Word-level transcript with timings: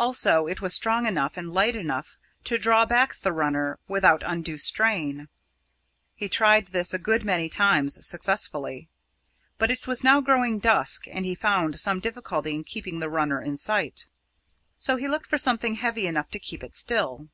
Also 0.00 0.48
it 0.48 0.60
was 0.60 0.74
strong 0.74 1.06
enough 1.06 1.36
and 1.36 1.52
light 1.54 1.76
enough 1.76 2.16
to 2.42 2.58
draw 2.58 2.84
back 2.84 3.14
the 3.14 3.30
runner 3.30 3.78
without 3.86 4.20
undue 4.26 4.58
strain. 4.58 5.28
He 6.16 6.28
tried 6.28 6.66
this 6.66 6.92
a 6.92 6.98
good 6.98 7.24
many 7.24 7.48
times 7.48 8.04
successfully, 8.04 8.88
but 9.58 9.70
it 9.70 9.86
was 9.86 10.02
now 10.02 10.20
growing 10.22 10.58
dusk 10.58 11.06
and 11.06 11.24
he 11.24 11.36
found 11.36 11.78
some 11.78 12.00
difficulty 12.00 12.52
in 12.56 12.64
keeping 12.64 12.98
the 12.98 13.08
runner 13.08 13.40
in 13.40 13.56
sight. 13.56 14.06
So 14.76 14.96
he 14.96 15.06
looked 15.06 15.28
for 15.28 15.38
something 15.38 15.76
heavy 15.76 16.08
enough 16.08 16.30
to 16.30 16.40
keep 16.40 16.64
it 16.64 16.74
still. 16.74 17.28